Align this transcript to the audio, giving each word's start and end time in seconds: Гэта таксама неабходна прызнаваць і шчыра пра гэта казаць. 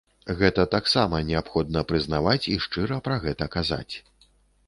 Гэта 0.37 0.63
таксама 0.75 1.19
неабходна 1.27 1.83
прызнаваць 1.91 2.49
і 2.53 2.57
шчыра 2.65 2.99
пра 3.09 3.19
гэта 3.27 3.49
казаць. 3.57 3.95